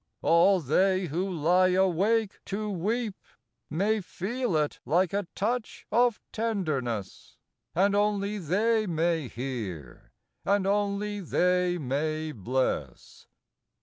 97 0.23 0.31
All 0.35 0.59
they 0.61 1.05
who 1.05 1.29
lie 1.29 1.67
awake 1.67 2.39
to 2.45 2.71
weep 2.71 3.13
May 3.69 4.01
feel 4.01 4.57
it 4.57 4.79
like 4.83 5.13
a 5.13 5.27
touch 5.35 5.85
of 5.91 6.19
tenderness, 6.31 7.37
And 7.75 7.93
only 7.93 8.39
they 8.39 8.87
may 8.87 9.27
hear, 9.27 10.11
and 10.43 10.65
only 10.65 11.19
they 11.19 11.77
may 11.77 12.31
bless. 12.31 13.27